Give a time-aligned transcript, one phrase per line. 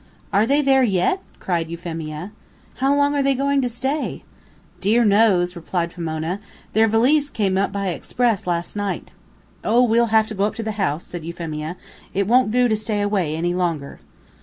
[0.33, 2.31] "Are they there yet?" cried Euphemia.
[2.77, 4.23] "How long are they going to stay?"
[4.79, 6.39] "Dear knows!" replied Pomona.
[6.73, 9.11] "Their valise came up by express last night."
[9.63, 11.77] "Oh, we'll have to go up to the house," said Euphemia.
[12.15, 13.99] "It won't do to stay away any longer."